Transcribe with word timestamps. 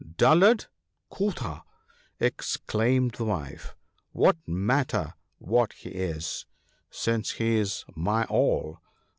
"Dullard, 0.17 0.65
quotha!" 1.11 1.61
exclaimed 2.19 3.11
the 3.11 3.25
wife." 3.25 3.75
What 4.21 4.35
matter 4.47 5.13
what 5.37 5.73
he 5.73 5.89
is, 5.89 6.47
since 6.89 7.33
he 7.33 7.57
is 7.57 7.85
my 7.95 8.23
all? 8.25 8.79